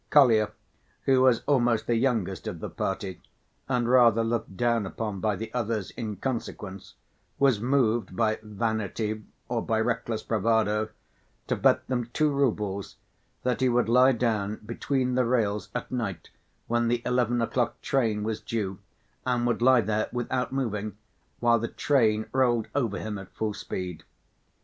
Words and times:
Kolya, 0.09 0.51
who 1.03 1.21
was 1.21 1.43
almost 1.45 1.85
the 1.85 1.95
youngest 1.95 2.47
of 2.47 2.59
the 2.59 2.71
party 2.71 3.21
and 3.69 3.87
rather 3.87 4.23
looked 4.23 4.57
down 4.57 4.87
upon 4.87 5.19
by 5.19 5.35
the 5.35 5.53
others 5.53 5.91
in 5.91 6.15
consequence, 6.15 6.95
was 7.37 7.61
moved 7.61 8.15
by 8.15 8.39
vanity 8.41 9.23
or 9.47 9.61
by 9.63 9.79
reckless 9.79 10.23
bravado 10.23 10.89
to 11.45 11.55
bet 11.55 11.85
them 11.85 12.09
two 12.13 12.31
roubles 12.31 12.95
that 13.43 13.61
he 13.61 13.69
would 13.69 13.87
lie 13.87 14.11
down 14.11 14.55
between 14.65 15.13
the 15.13 15.23
rails 15.25 15.69
at 15.75 15.91
night 15.91 16.31
when 16.65 16.87
the 16.87 17.03
eleven 17.05 17.39
o'clock 17.39 17.79
train 17.81 18.23
was 18.23 18.41
due, 18.41 18.79
and 19.23 19.45
would 19.45 19.61
lie 19.61 19.81
there 19.81 20.09
without 20.11 20.51
moving 20.51 20.97
while 21.39 21.59
the 21.59 21.67
train 21.67 22.25
rolled 22.33 22.67
over 22.73 22.97
him 22.97 23.19
at 23.19 23.35
full 23.35 23.53
speed. 23.53 24.03